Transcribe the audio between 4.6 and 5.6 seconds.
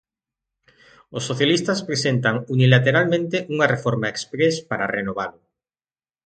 para renovalo.